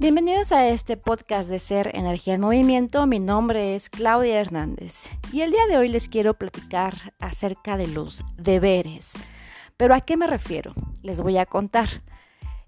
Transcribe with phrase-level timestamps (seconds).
[0.00, 3.06] Bienvenidos a este podcast de Ser Energía en Movimiento.
[3.06, 7.86] Mi nombre es Claudia Hernández y el día de hoy les quiero platicar acerca de
[7.86, 9.12] los deberes.
[9.76, 10.74] Pero ¿a qué me refiero?
[11.02, 11.88] Les voy a contar.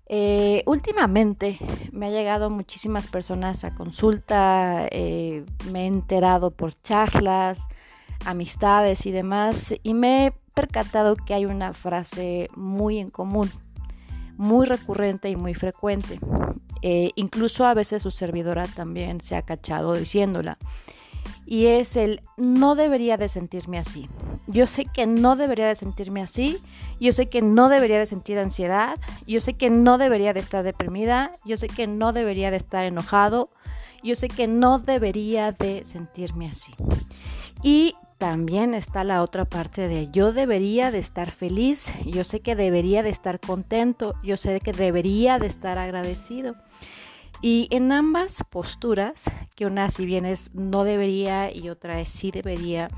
[0.09, 1.59] Eh, últimamente
[1.91, 7.59] me ha llegado muchísimas personas a consulta, eh, me he enterado por charlas,
[8.25, 13.51] amistades y demás y me he percatado que hay una frase muy en común,
[14.37, 16.21] muy recurrente y muy frecuente.
[16.89, 20.57] Eh, incluso a veces su servidora también se ha cachado diciéndola.
[21.45, 24.09] Y es el no debería de sentirme así.
[24.47, 26.59] Yo sé que no debería de sentirme así.
[27.01, 29.01] Yo sé que no debería de sentir ansiedad.
[29.27, 31.33] Yo sé que no debería de estar deprimida.
[31.45, 33.51] Yo sé que no debería de estar enojado.
[34.05, 36.73] Yo sé que no debería de sentirme así.
[37.65, 42.55] Y también está la otra parte de yo debería de estar feliz, yo sé que
[42.55, 46.55] debería de estar contento, yo sé que debería de estar agradecido.
[47.43, 49.23] Y en ambas posturas,
[49.55, 52.89] que una si bien es no debería y otra es sí debería,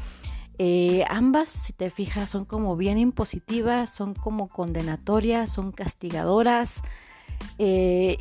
[0.59, 6.83] eh, ambas, si te fijas, son como bien impositivas, son como condenatorias, son castigadoras.
[7.59, 8.19] Eh,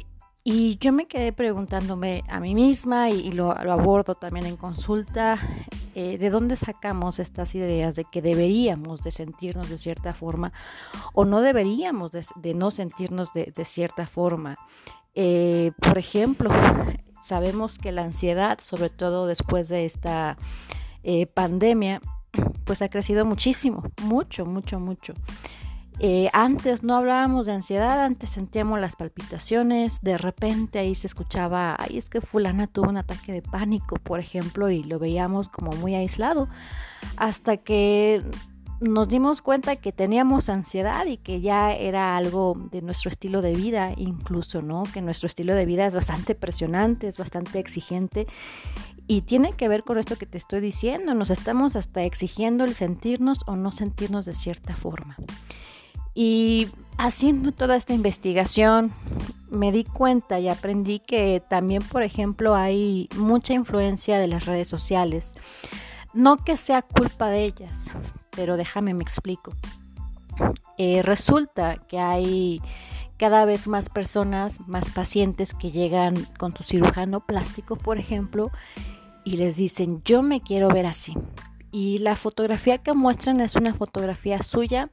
[0.49, 5.37] y yo me quedé preguntándome a mí misma y, lo, abordo también en consulta,
[5.93, 10.53] eh, ¿de dónde sacamos estas ideas de que deberíamos de sentirnos de cierta forma
[11.13, 14.57] o no deberíamos de, no sentirnos de, cierta forma?
[15.19, 16.51] Eh, por ejemplo,
[17.23, 20.37] sabemos que la ansiedad, sobre todo después de esta
[21.01, 22.01] eh, pandemia,
[22.65, 25.13] pues ha crecido muchísimo, mucho, mucho, mucho.
[25.99, 31.75] Eh, antes no hablábamos de ansiedad, antes sentíamos las palpitaciones, de repente ahí se escuchaba,
[31.79, 35.71] ay, es que fulana tuvo un ataque de pánico, por ejemplo, y lo veíamos como
[35.71, 36.47] muy aislado,
[37.15, 38.23] hasta que
[38.79, 43.53] nos dimos cuenta que teníamos ansiedad y que ya era algo de nuestro estilo de
[43.53, 44.83] vida, incluso, ¿no?
[44.93, 48.27] Que nuestro estilo de vida es bastante presionante, es bastante exigente
[49.07, 52.73] y tiene que ver con esto que te estoy diciendo, nos estamos hasta exigiendo el
[52.73, 55.15] sentirnos o no sentirnos de cierta forma.
[56.13, 56.67] Y
[56.97, 58.91] haciendo toda esta investigación
[59.49, 64.67] me di cuenta y aprendí que también, por ejemplo, hay mucha influencia de las redes
[64.67, 65.35] sociales.
[66.13, 67.91] No que sea culpa de ellas,
[68.37, 69.51] pero déjame me explico.
[70.77, 72.61] Eh, resulta que hay
[73.17, 78.51] cada vez más personas, más pacientes que llegan con su cirujano plástico, por ejemplo,
[79.25, 81.15] y les dicen, yo me quiero ver así.
[81.71, 84.91] Y la fotografía que muestran es una fotografía suya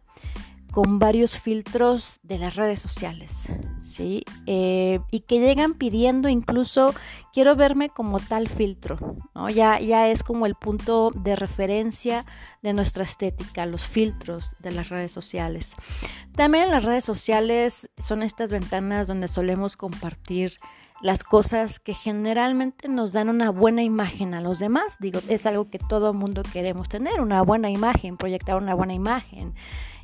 [0.75, 3.31] con varios filtros de las redes sociales,
[3.81, 4.25] ¿sí?
[4.47, 6.93] Eh, y que llegan pidiendo incluso,
[7.33, 8.99] quiero verme como tal filtro,
[9.37, 9.49] ¿no?
[9.49, 12.27] Ya, ya es como el punto de referencia
[12.61, 15.77] de nuestra estética, los filtros de las redes sociales.
[16.35, 20.56] También las redes sociales son estas ventanas donde solemos compartir
[21.03, 24.97] las cosas que generalmente nos dan una buena imagen a los demás.
[24.99, 29.55] Digo, es algo que todo mundo queremos tener, una buena imagen, proyectar una buena imagen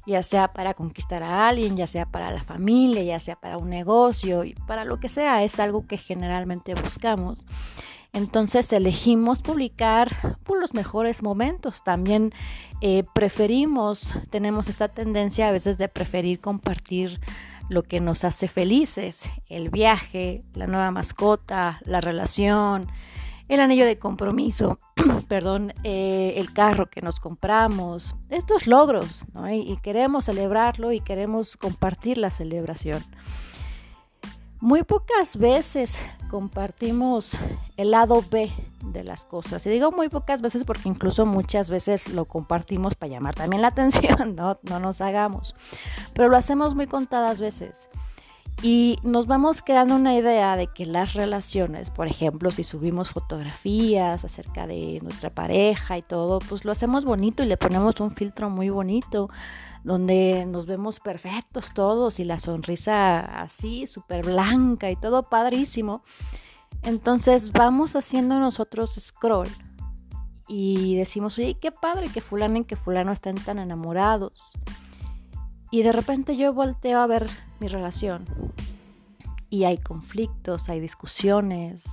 [0.07, 3.71] ya sea para conquistar a alguien, ya sea para la familia, ya sea para un
[3.71, 7.45] negocio, y para lo que sea, es algo que generalmente buscamos.
[8.13, 11.85] Entonces elegimos publicar por los mejores momentos.
[11.85, 12.33] También
[12.81, 17.21] eh, preferimos, tenemos esta tendencia a veces de preferir compartir
[17.69, 22.89] lo que nos hace felices, el viaje, la nueva mascota, la relación,
[23.51, 24.79] el anillo de compromiso,
[25.29, 29.53] perdón, eh, el carro que nos compramos, estos logros, ¿no?
[29.53, 33.03] y, queremos celebrarlo y queremos compartir la celebración.
[34.61, 35.99] Muy pocas veces
[36.31, 37.37] compartimos
[37.77, 38.53] el lado B
[38.85, 39.67] de las cosas.
[39.67, 43.69] Y digo muy pocas veces porque incluso muchas veces lo compartimos para llamar también la
[43.69, 45.57] atención, no, no nos hagamos.
[46.13, 47.91] Pero lo hacemos muy contadas veces.
[48.63, 54.23] Y nos vamos creando una idea de que las relaciones, por ejemplo, si subimos fotografías
[54.23, 58.51] acerca de nuestra pareja y todo, pues lo hacemos bonito y le ponemos un filtro
[58.51, 59.31] muy bonito,
[59.83, 66.03] donde nos vemos perfectos todos y la sonrisa así, súper blanca y todo padrísimo.
[66.83, 69.49] Entonces vamos haciendo nosotros scroll
[70.49, 74.53] y decimos, oye, qué padre que fulano y que fulano estén tan enamorados.
[75.71, 77.29] Y de repente yo volteo a ver
[77.61, 78.27] mi relación
[79.51, 81.85] y hay conflictos, hay discusiones.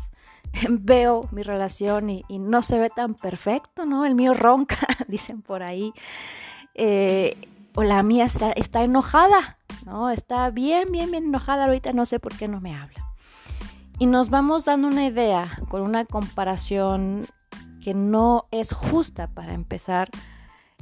[0.70, 4.06] Veo mi relación y, no se ve tan perfecto, ¿no?
[4.06, 5.92] El mío ronca, dicen por ahí.
[6.76, 7.36] Eh,
[7.76, 10.10] o la mía está, está, enojada, ¿no?
[10.10, 13.06] Está bien, bien, bien enojada ahorita, no sé por qué no me habla.
[14.00, 17.26] Y nos vamos dando una idea con una comparación
[17.84, 20.10] que no es justa para empezar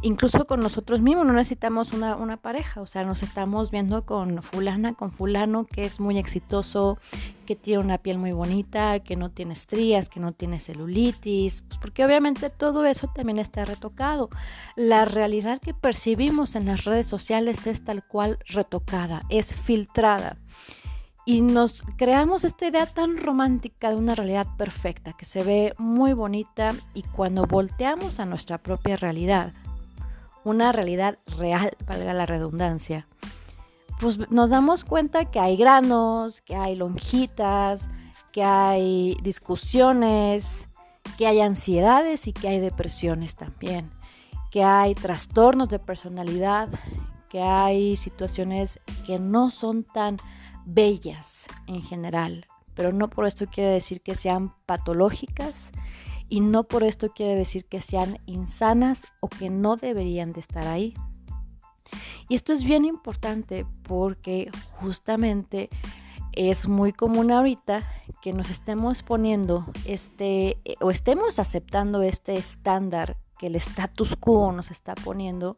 [0.06, 4.94] incluso con nosotros mismos, no necesitamos una, pareja, o sea, nos estamos viendo con fulana,
[4.94, 7.00] con fulano que es muy exitoso,
[7.48, 11.80] que tiene una piel muy bonita, que no tiene estrías, que no tiene celulitis, pues
[11.80, 14.30] porque obviamente todo eso también está retocado.
[14.76, 20.38] La realidad que percibimos en las redes sociales es tal cual retocada, es filtrada.
[21.28, 26.14] Y nos creamos esta idea tan romántica de una realidad perfecta, que se ve muy
[26.14, 29.52] bonita y cuando volteamos a nuestra propia realidad,
[30.46, 33.08] una realidad real, valga la redundancia,
[34.00, 37.90] pues nos damos cuenta que hay granos, que hay lonjitas,
[38.32, 40.68] que hay discusiones,
[41.18, 43.90] que hay ansiedades y que hay depresiones también,
[44.52, 46.70] que hay trastornos de personalidad,
[47.30, 50.18] que hay situaciones que no son tan
[50.66, 52.46] bellas en general,
[52.76, 55.72] pero no por esto quiere decir que sean patológicas
[56.30, 60.68] y no por esto quiere decir que sean insanas o que no deberían de estar
[60.68, 60.94] ahí.
[62.28, 64.50] Y esto es bien importante porque
[64.80, 65.70] justamente
[66.32, 67.88] es muy común ahorita
[68.22, 74.72] que nos estemos poniendo este o estemos aceptando este estándar que el status quo nos
[74.72, 75.58] está poniendo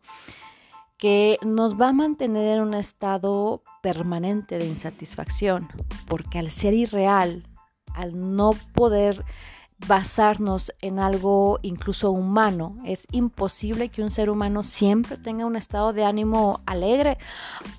[0.97, 5.67] que nos va a mantener en un estado permanente de insatisfacción,
[6.07, 7.47] porque al ser irreal,
[7.93, 9.23] al no poder
[9.85, 12.77] basarnos en algo incluso humano.
[12.85, 17.17] Es imposible que un ser humano siempre tenga un estado de ánimo alegre,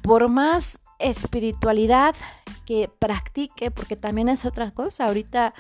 [0.03, 2.15] por más espiritualidad
[2.67, 5.07] que practique, porque también es otra cosa.
[5.07, 5.55] Ahorita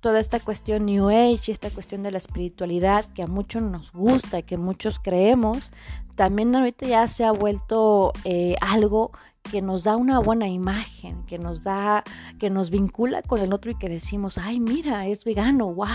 [0.00, 4.40] toda esta cuestión New Age, esta cuestión de la espiritualidad que a muchos nos gusta
[4.40, 5.70] y que muchos creemos,
[6.16, 9.12] también ahorita ya se ha vuelto eh, algo
[9.50, 12.04] que nos da una buena imagen, que nos da,
[12.38, 15.86] que nos vincula con el otro y que decimos, ay, mira, es vegano, wow,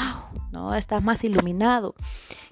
[0.52, 0.76] ¿no?
[0.76, 1.96] Está más iluminado,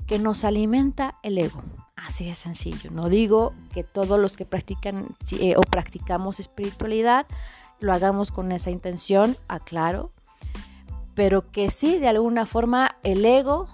[0.08, 1.64] que nos alimenta el ego.
[1.96, 2.92] Así de sencillo.
[2.92, 5.08] No digo que todos los que practican
[5.40, 7.26] eh, o practicamos espiritualidad
[7.80, 10.12] lo hagamos con esa intención, aclaro,
[11.14, 13.68] pero que sí, de alguna forma, el ego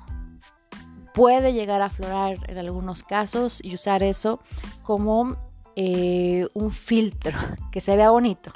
[1.13, 4.39] puede llegar a aflorar en algunos casos y usar eso
[4.83, 5.35] como
[5.75, 7.37] eh, un filtro
[7.71, 8.51] que se vea bonito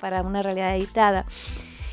[0.00, 1.26] para una realidad editada.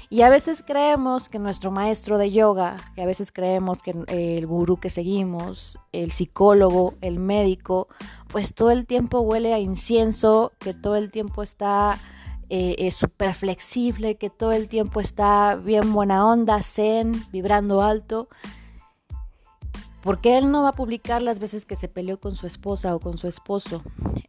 [0.09, 4.45] Y a veces creemos que nuestro maestro de yoga, que a veces creemos que el
[4.45, 7.87] gurú que seguimos, el psicólogo, el médico,
[8.27, 11.97] pues todo el tiempo huele a incienso, que todo el tiempo está
[12.49, 18.27] eh, súper flexible, que todo el tiempo está bien buena onda, zen, vibrando alto
[20.03, 22.99] porque él no va a publicar las veces que se peleó con su esposa o
[22.99, 23.81] con su esposo.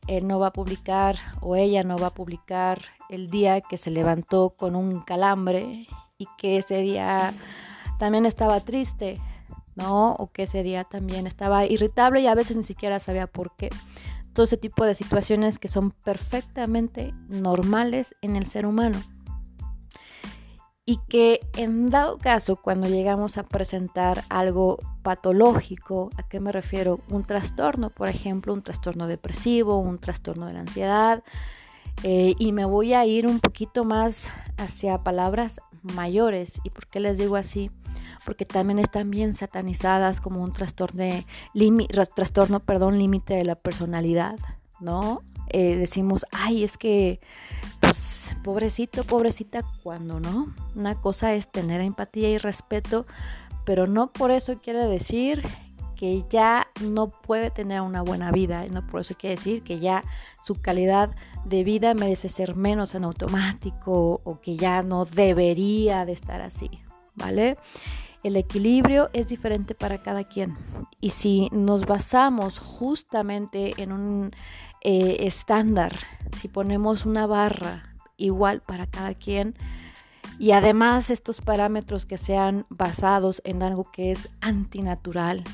[0.06, 2.81] Él no va a publicar o ella no va a publicar
[3.11, 7.35] el día que se levantó con un calambre y que ese día
[7.99, 9.19] también estaba triste,
[9.75, 10.12] ¿no?
[10.12, 13.70] O que ese día también estaba irritable y a veces ni siquiera sabía por qué.
[14.32, 19.03] Todo ese tipo de situaciones que son perfectamente normales en el ser humano
[20.87, 27.01] y que en dado caso cuando llegamos a presentar algo patológico, ¿a qué me refiero?
[27.09, 31.23] Un trastorno, por ejemplo, un trastorno depresivo, un trastorno de la ansiedad,
[32.03, 34.27] eh, y me voy a ir un poquito más
[34.59, 36.61] hacia palabras mayores.
[36.65, 37.71] ¿Y por qué les digo así?
[38.27, 41.25] Porque también están bien satanizadas como un trastorno, de
[42.15, 44.37] trastorno perdón, límite de la personalidad,
[44.81, 45.23] ¿no?
[45.49, 47.20] Eh, decimos, ay, es que,
[47.81, 50.55] pues, pobrecito, pobrecita, cuando no.
[50.77, 53.06] Una cosa es tener empatía y respeto,
[53.65, 55.43] pero no por eso quiere decir
[55.96, 60.05] que ya no puede tener una buena vida, no por eso quiere decir que ya
[60.43, 66.13] su calidad de vida merece ser menos en automático o que ya no debería de
[66.13, 66.70] estar así,
[67.15, 67.56] ¿vale?
[68.22, 70.56] El equilibrio es diferente para cada quien
[71.01, 74.32] y si nos basamos justamente en un
[74.82, 75.96] eh, estándar,
[76.41, 79.55] si ponemos una barra igual para cada quien.
[80.39, 85.44] Y además estos parámetros que sean basados en algo que es antinatural,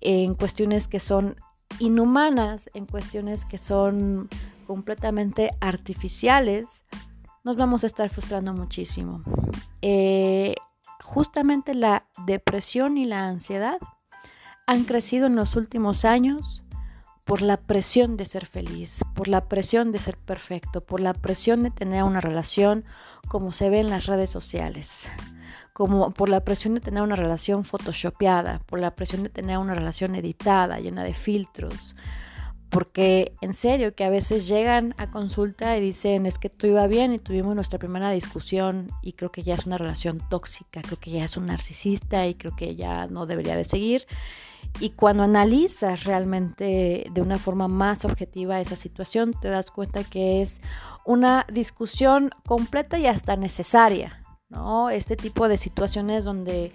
[0.00, 1.36] en cuestiones que son
[1.80, 4.28] inhumanas, en cuestiones que son
[4.66, 6.82] completamente artificiales,
[7.44, 9.22] nos vamos a estar frustrando muchísimo.
[9.82, 10.54] Eh,
[11.02, 13.78] justamente la depresión y la ansiedad
[14.66, 16.62] han crecido en los últimos años
[17.28, 21.62] por la presión de ser feliz, por la presión de ser perfecto, por la presión
[21.62, 22.86] de tener una relación
[23.28, 25.06] como se ve en las redes sociales,
[25.74, 29.74] como por la presión de tener una relación photoshopeada, por la presión de tener una
[29.74, 31.96] relación editada, llena de filtros,
[32.70, 36.86] porque en serio que a veces llegan a consulta y dicen es que todo iba
[36.86, 40.98] bien y tuvimos nuestra primera discusión y creo que ya es una relación tóxica, creo
[40.98, 44.06] que ya es un narcisista y creo que ya no debería de seguir.
[44.80, 50.40] Y cuando analizas realmente de una forma más objetiva esa situación, te das cuenta que
[50.40, 50.60] es
[51.04, 54.90] una discusión completa y hasta necesaria, ¿no?
[54.90, 56.72] Este tipo de situaciones donde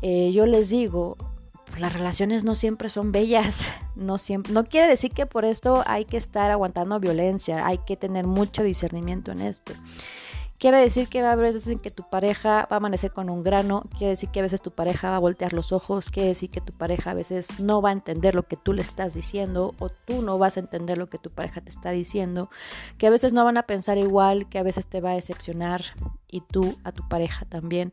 [0.00, 1.16] eh, yo les digo,
[1.78, 3.60] las relaciones no siempre son bellas,
[3.96, 7.96] no siempre, no quiere decir que por esto hay que estar aguantando violencia, hay que
[7.96, 9.72] tener mucho discernimiento en esto.
[10.62, 13.28] Quiere decir que va a haber veces en que tu pareja va a amanecer con
[13.30, 16.28] un grano, quiere decir que a veces tu pareja va a voltear los ojos, quiere
[16.28, 19.12] decir que tu pareja a veces no va a entender lo que tú le estás
[19.12, 22.48] diciendo o tú no vas a entender lo que tu pareja te está diciendo,
[22.96, 25.82] que a veces no van a pensar igual, que a veces te va a decepcionar
[26.28, 27.90] y tú a tu pareja también.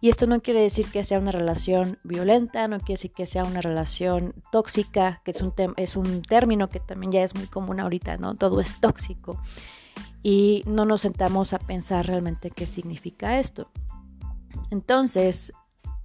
[0.00, 3.42] Y esto no quiere decir que sea una relación violenta, no quiere decir que sea
[3.42, 7.80] una relación tóxica, que es un, es un término que también ya es muy común
[7.80, 8.36] ahorita, ¿no?
[8.36, 9.40] Todo es tóxico
[10.22, 13.70] y no nos sentamos a pensar realmente qué significa esto.
[14.70, 15.52] Entonces,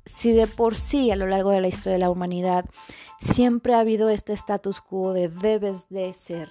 [0.05, 2.65] si de por sí a lo largo de la historia de la humanidad
[3.19, 6.49] siempre ha habido este status quo de debes de ser,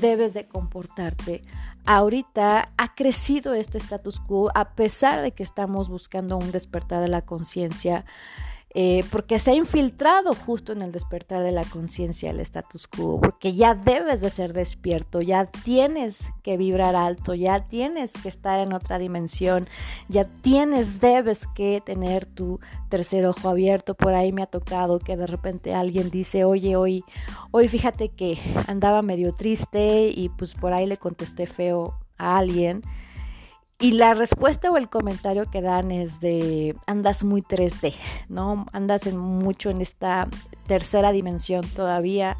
[0.00, 1.42] debes de comportarte,
[1.86, 7.08] ahorita ha crecido este status quo a pesar de que estamos buscando un despertar de
[7.08, 8.04] la conciencia
[8.72, 13.20] eh, porque se ha infiltrado justo en el despertar de la conciencia el status quo,
[13.20, 18.60] porque ya debes de ser despierto, ya tienes que vibrar alto, ya tienes que estar
[18.60, 19.68] en otra dimensión,
[20.08, 23.94] ya tienes, debes que tener tu tercer ojo abierto.
[23.94, 27.02] Por ahí me ha tocado que de repente alguien dice, oye, hoy,
[27.50, 32.82] hoy fíjate que andaba medio triste y pues por ahí le contesté feo a alguien.
[33.80, 37.94] Y la respuesta o el comentario que dan es de andas muy 3D,
[38.28, 38.66] ¿no?
[38.74, 40.28] Andas en mucho en esta
[40.66, 42.36] tercera dimensión todavía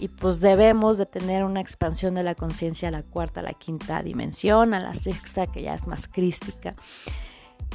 [0.00, 3.54] y pues debemos de tener una expansión de la conciencia a la cuarta, a la
[3.54, 6.74] quinta dimensión, a la sexta que ya es más crística.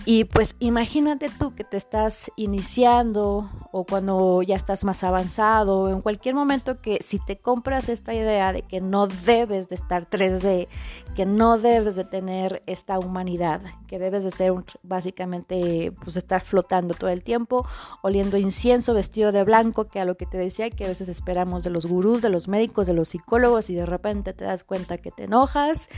[0.04, 6.02] Y pues imagínate tú que te estás iniciando o cuando ya estás más avanzado, en
[6.02, 10.68] cualquier momento que si te compras esta idea de que no debes de estar 3D,
[11.16, 16.96] que no debes de tener esta humanidad, que debes de ser básicamente pues estar flotando
[16.96, 17.68] todo el tiempo,
[18.02, 21.64] oliendo incienso, vestido de blanco, que a lo que te decía que a veces esperamos
[21.64, 24.98] de los gurús, de los médicos, de los psicólogos y de repente te das cuenta
[24.98, 25.90] que te enojas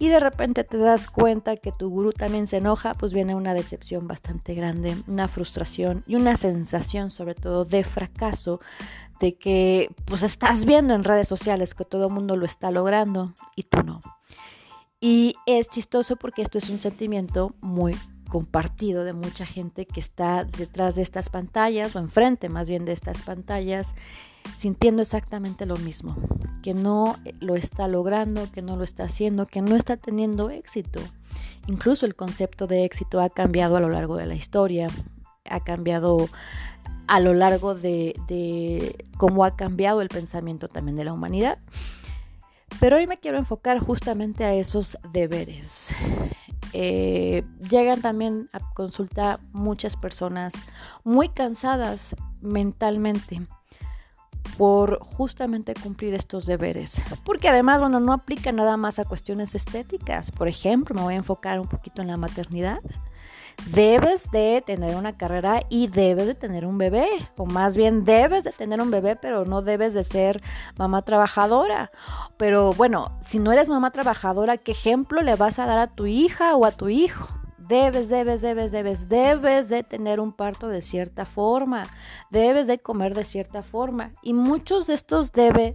[0.00, 3.51] y de repente te das cuenta que tu gurú también se enoja, pues viene una
[3.54, 8.60] decepción bastante grande, una frustración y una sensación sobre todo de fracaso
[9.20, 13.34] de que pues estás viendo en redes sociales que todo el mundo lo está logrando
[13.56, 14.00] y tú no.
[15.00, 17.96] Y es chistoso porque esto es un sentimiento muy
[18.28, 22.92] compartido de mucha gente que está detrás de estas pantallas o enfrente más bien de
[22.92, 23.94] estas pantallas
[24.58, 26.16] sintiendo exactamente lo mismo,
[26.62, 31.00] que no lo está logrando, que no lo está haciendo, que no está teniendo éxito.
[31.66, 34.88] Incluso el concepto de éxito ha cambiado a lo largo de la historia,
[35.48, 36.28] ha cambiado
[37.06, 41.58] a lo largo de, cómo ha cambiado el pensamiento también de la humanidad.
[42.80, 45.94] Pero hoy me quiero enfocar justamente a esos deberes.
[46.72, 50.54] Eh, llegan también a consulta muchas personas
[51.04, 53.42] muy cansadas mentalmente
[54.56, 57.00] por justamente cumplir estos deberes.
[57.24, 60.30] Porque además, bueno, no aplica nada más a cuestiones estéticas.
[60.30, 62.80] Por ejemplo, me voy a enfocar un poquito en la maternidad.
[63.66, 67.06] Debes de tener una carrera y debes de tener un bebé,
[67.36, 70.42] o más bien debes de tener un bebé, pero no debes de ser
[70.76, 71.90] mamá trabajadora.
[72.38, 76.06] Pero bueno, si no eres mamá trabajadora, ¿qué ejemplo le vas a dar a tu
[76.06, 77.41] hija o a tu hijo?
[77.72, 81.84] Debes, debes, debes, debes, debes de tener un parto de cierta forma,
[82.28, 84.12] debes de comer de cierta forma.
[84.20, 85.72] Y muchos de estos debes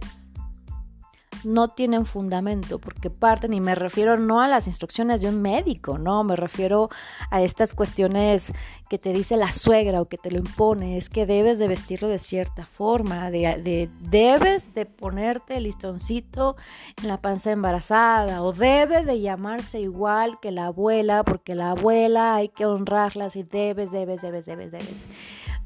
[1.42, 5.98] no tienen fundamento porque parten, y me refiero no a las instrucciones de un médico,
[5.98, 6.88] no, me refiero
[7.32, 8.52] a estas cuestiones
[8.88, 12.08] que te dice la suegra o que te lo impone, es que debes de vestirlo
[12.08, 16.56] de cierta forma, de, debes de ponerte el listoncito
[17.02, 22.34] en la panza embarazada o debe de llamarse igual que la abuela porque la abuela
[22.36, 25.06] hay que honrarla y debes, debes, debes, debes, debes.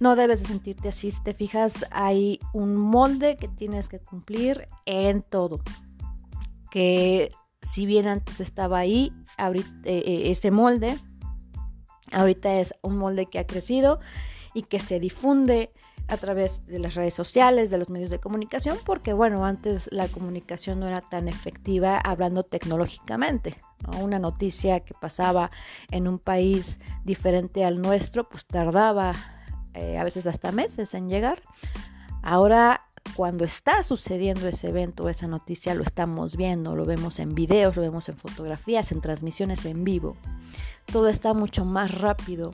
[0.00, 4.68] No debes de sentirte así, si te fijas, hay un molde que tienes que cumplir
[4.84, 5.60] en todo.
[6.70, 10.98] Que si bien antes estaba ahí, eh, eh, ese molde,
[12.12, 14.00] ahorita es un molde que ha crecido
[14.54, 15.72] y que se difunde
[16.08, 20.08] a través de las redes sociales, de los medios de comunicación, porque bueno, antes la
[20.08, 23.58] comunicación no era tan efectiva hablando tecnológicamente.
[24.00, 25.50] Una noticia que pasaba
[25.90, 29.12] en un país diferente al nuestro, pues tardaba
[29.74, 31.40] eh, a veces hasta meses en llegar.
[32.22, 32.81] Ahora
[33.14, 37.82] cuando está sucediendo ese evento, esa noticia, lo estamos viendo, lo vemos en videos, lo
[37.82, 40.16] vemos en fotografías, en transmisiones en vivo.
[40.86, 42.52] Todo está mucho más rápido,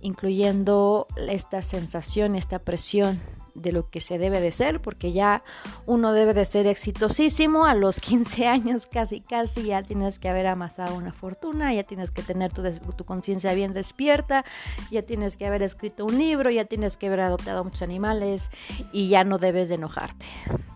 [0.00, 3.20] incluyendo esta sensación, esta presión
[3.56, 5.42] de lo que se debe de ser, porque ya
[5.86, 10.46] uno debe de ser exitosísimo a los 15 años, casi, casi, ya tienes que haber
[10.46, 12.62] amasado una fortuna, ya tienes que tener tu,
[12.96, 14.44] tu conciencia bien despierta,
[14.90, 18.50] ya tienes que haber escrito un libro, ya tienes que haber adoptado muchos animales
[18.92, 20.26] y ya no debes de enojarte,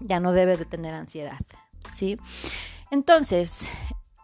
[0.01, 1.39] ya no debes de tener ansiedad,
[1.93, 2.19] ¿sí?
[2.91, 3.69] Entonces,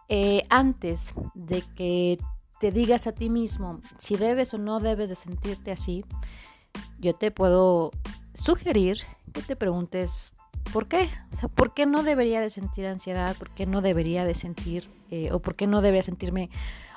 [0.09, 2.17] eh, antes de que
[2.59, 6.03] te digas a ti mismo si debes o no debes de sentirte así,
[6.99, 7.91] yo te puedo
[8.37, 9.01] sugerir
[9.33, 10.31] que te preguntes
[10.71, 11.09] por qué.
[11.33, 13.35] O sea, ¿por qué no debería de sentir ansiedad?
[13.37, 16.49] ¿Por qué no debería de sentir eh, o por qué no debería sentirme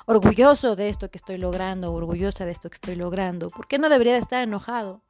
[0.05, 3.49] orgulloso de esto que estoy logrando, orgullosa de esto que estoy logrando?
[3.49, 5.01] ¿Por qué no debería de estar enojado?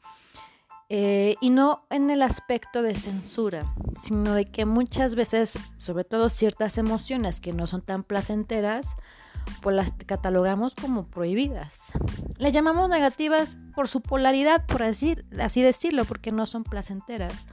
[0.94, 6.28] Eh, y no en el aspecto de censura, sino de que muchas veces, sobre todo
[6.28, 8.98] ciertas emociones que no son tan placenteras,
[9.62, 11.92] pues las catalogamos como prohibidas.
[12.38, 15.16] Le llamamos negativas por su polaridad, por así
[15.62, 17.48] decirlo, porque no son placenteras,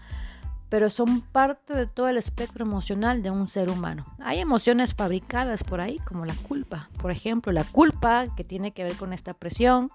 [0.69, 4.07] pero son parte de todo el espectro emocional de un ser humano.
[4.19, 8.85] Hay emociones fabricadas por ahí, como la culpa, por ejemplo, la culpa que tiene que
[8.85, 9.91] ver con esta presión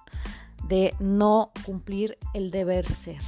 [0.68, 3.22] de no cumplir el deber ser.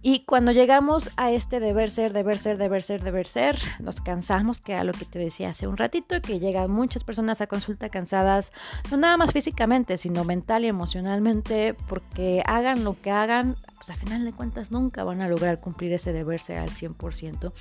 [0.00, 4.60] Y cuando llegamos a este deber ser, deber ser, deber ser, deber ser, nos cansamos,
[4.60, 7.88] que era lo que te decía hace un ratito, que llegan muchas personas a consulta
[7.88, 8.52] cansadas,
[8.92, 13.94] no nada más físicamente, sino mental y emocionalmente, porque hagan lo que hagan, pues a
[13.94, 17.52] final de cuentas nunca van a lograr cumplir ese deber ser al 100%.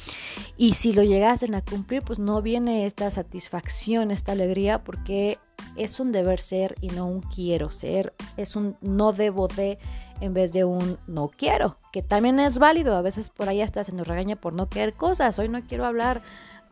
[0.57, 5.39] Y si lo llegasen a cumplir, pues no viene esta satisfacción, esta alegría, porque
[5.75, 9.77] es un deber ser y no un quiero ser, es un no debo de
[10.19, 12.95] en vez de un no quiero, que también es válido.
[12.95, 15.37] A veces por ahí hasta se nos regaña por no querer cosas.
[15.39, 16.21] Hoy no quiero hablar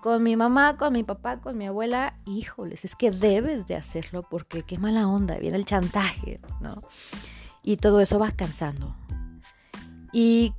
[0.02, 2.16] con mi mamá, con mi papá, con mi abuela.
[2.25, 6.82] Híjoles, es que debes de hacerlo porque qué mala onda, viene el chantaje, ¿no?
[7.64, 8.94] Y todo eso va cansando.
[10.16, 10.54] Y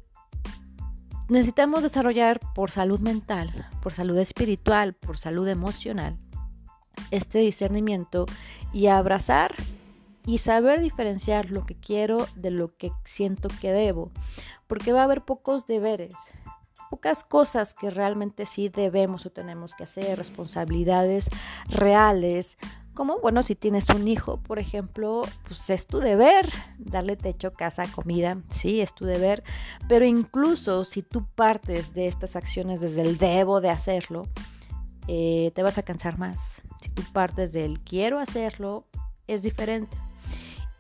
[1.31, 6.19] necesitamos desarrollar por salud mental, por salud espiritual, por salud emocional,
[7.11, 8.27] este discernimiento
[8.75, 9.55] y abrazar
[10.27, 14.11] y saber diferenciar lo que quiero de lo que siento que debo,
[14.67, 16.15] porque va a haber pocos deberes,
[16.91, 21.31] pocas cosas que realmente sí debemos o tenemos que hacer, responsabilidades
[21.71, 22.59] reales,
[22.97, 27.85] como bueno, si tienes un hijo, por ejemplo, pues es tu deber darle techo, casa,
[27.93, 29.45] comida, sí, es tu deber,
[29.89, 34.23] pero incluso si tú partes de estas acciones desde el debo de hacerlo,
[35.07, 36.63] eh, te vas a cansar más.
[36.81, 38.87] Si tú partes del quiero hacerlo,
[39.29, 39.97] es diferente.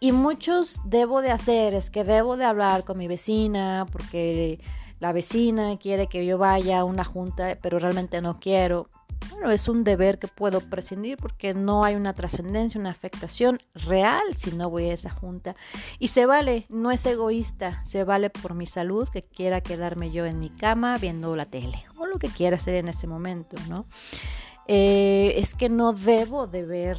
[0.00, 4.61] Y muchos debo de hacer, es que debo de hablar con mi vecina porque
[4.98, 8.88] la vecina quiere que yo vaya a una junta, pero realmente no quiero.
[9.31, 14.23] Bueno, es un deber que puedo prescindir porque no hay una trascendencia, una afectación real
[14.37, 15.57] si no voy a esa junta.
[15.99, 20.27] Y se vale, no es egoísta, se vale por mi salud que quiera quedarme yo
[20.27, 23.87] en mi cama viendo la tele o lo que quiera hacer en ese momento, ¿no?
[24.69, 26.99] Eh, es que no debo de ver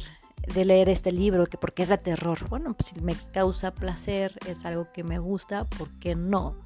[0.54, 2.48] de leer este libro, que porque es de terror.
[2.48, 6.56] Bueno, pues si me causa placer, es algo que me gusta, ¿por qué no?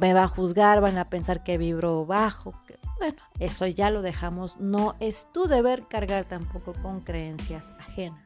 [0.00, 2.54] Me va a juzgar, van a pensar que vibro bajo.
[2.98, 4.58] Bueno, eso ya lo dejamos.
[4.60, 8.22] No es tu deber cargar tampoco con creencias ajenas.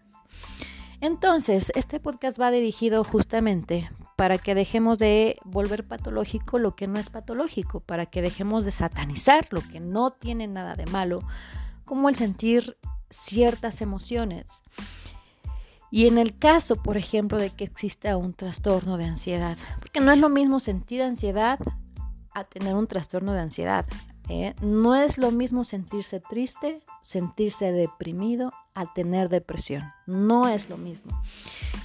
[1.00, 6.98] Entonces, este podcast va dirigido justamente para que dejemos de volver patológico lo que no
[6.98, 11.20] es patológico, para que dejemos de satanizar lo que no tiene nada de malo,
[11.85, 12.79] como el sentir
[13.11, 14.62] ciertas emociones.
[15.96, 20.12] Y en el caso, por ejemplo, de que exista un trastorno de ansiedad, porque no
[20.12, 21.59] es lo mismo sentir ansiedad
[22.35, 23.87] a tener un trastorno de ansiedad.
[24.28, 24.54] ¿eh?
[24.61, 29.85] No es lo mismo sentirse triste, sentirse deprimido, a tener depresión.
[30.06, 31.18] No es lo mismo.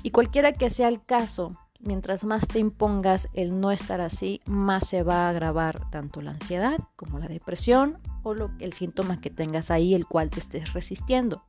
[0.03, 4.89] Y cualquiera que sea el caso, mientras más te impongas el no estar así, más
[4.89, 9.29] se va a agravar tanto la ansiedad como la depresión o lo, el síntoma que
[9.29, 11.45] tengas ahí, el cual te estés resistiendo.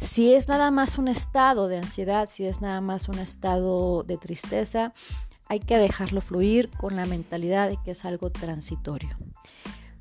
[0.00, 4.16] Si es nada más un estado de ansiedad, si es nada más un estado de
[4.16, 4.92] tristeza,
[5.46, 9.16] hay que dejarlo fluir con la mentalidad de que es algo transitorio.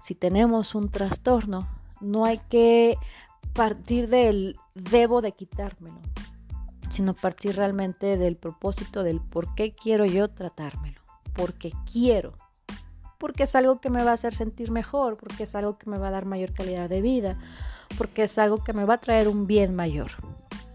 [0.02, 1.68] Si tenemos un trastorno,
[2.02, 2.98] no hay que
[3.54, 6.00] partir del debo de quitármelo
[6.90, 11.00] sino partir realmente del propósito del por qué quiero yo tratármelo,
[11.34, 12.34] porque quiero,
[13.18, 15.98] porque es algo que me va a hacer sentir mejor, porque es algo que me
[15.98, 17.38] va a dar mayor calidad de vida,
[17.98, 20.12] porque es algo que me va a traer un bien mayor,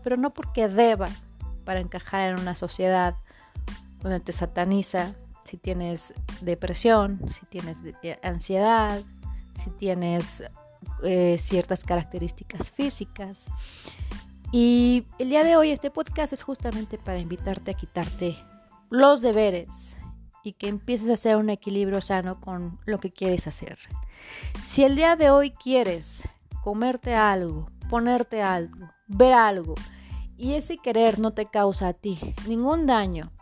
[0.02, 1.08] pero no porque deba
[1.64, 3.16] para encajar en una sociedad
[4.02, 9.00] donde te sataniza si tienes depresión, si tienes eh, ansiedad,
[9.62, 10.42] si tienes
[11.02, 13.46] eh, ciertas características físicas.
[14.52, 18.36] Y el día de hoy este podcast es justamente para invitarte a quitarte
[18.90, 19.96] los deberes
[20.42, 23.78] y que empieces a hacer un equilibrio sano con lo que quieres hacer.
[24.62, 26.24] Si el día de hoy quieres
[26.64, 29.74] comerte algo, ponerte algo, ver algo,
[30.38, 33.32] y ese querer no te causa a ti ningún daño,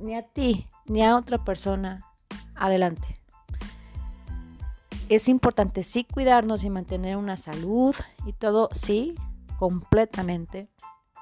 [0.00, 2.00] ni a ti, ni a otra persona,
[2.56, 3.20] adelante.
[5.08, 7.94] Es importante sí cuidarnos y mantener una salud
[8.26, 9.14] y todo, sí,
[9.60, 10.68] completamente,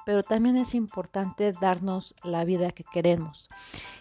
[0.03, 3.49] pero también es importante darnos la vida que queremos.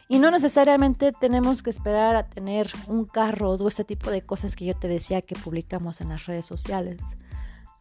[0.08, 4.56] Y no necesariamente tenemos que esperar a tener un carro o este tipo de cosas
[4.56, 7.02] que yo te decía que publicamos en las redes sociales.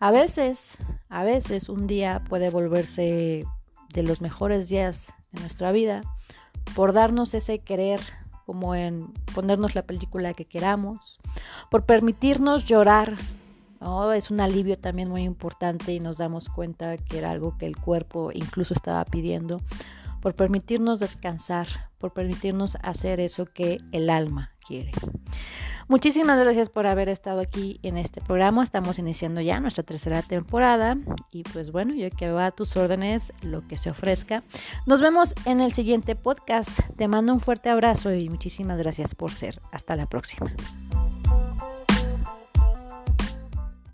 [0.03, 3.45] A veces, a veces un día puede volverse
[3.93, 6.01] de los mejores días de nuestra vida
[6.75, 8.01] por darnos ese querer
[8.45, 11.21] como en ponernos la película que queramos,
[11.71, 13.15] por permitirnos llorar.
[14.13, 17.77] Es un alivio también muy importante y nos damos cuenta que era algo que el
[17.77, 19.61] cuerpo incluso estaba pidiendo,
[20.19, 24.91] por permitirnos descansar, por permitirnos hacer eso que el alma quiere.
[25.87, 28.63] Muchísimas gracias por haber estado aquí en este programa.
[28.63, 30.97] Estamos iniciando ya nuestra tercera temporada
[31.31, 34.43] y pues bueno, yo quedo a tus órdenes lo que se ofrezca.
[34.85, 36.69] Nos vemos en el siguiente podcast.
[36.95, 39.61] Te mando un fuerte abrazo y muchísimas gracias por ser.
[39.71, 40.51] Hasta la próxima.